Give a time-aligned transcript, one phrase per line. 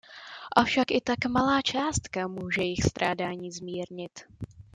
[0.61, 4.19] Avšak i tak malá částka může jejich strádání zmírnit.